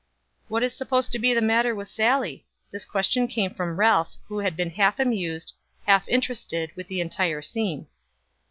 "What 0.47 0.63
is 0.63 0.73
supposed 0.73 1.11
to 1.11 1.19
be 1.19 1.31
the 1.31 1.43
matter 1.43 1.75
with 1.75 1.87
Sallie?" 1.87 2.47
This 2.71 2.85
question 2.85 3.27
came 3.27 3.53
from 3.53 3.77
Ralph, 3.79 4.15
who 4.29 4.39
had 4.39 4.55
been 4.55 4.71
half 4.71 4.97
amused, 4.99 5.53
half 5.85 6.07
interested, 6.09 6.71
with 6.75 6.87
the 6.87 7.01
entire 7.01 7.43
scene. 7.43 7.85